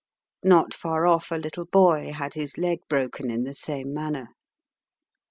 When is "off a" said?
1.05-1.35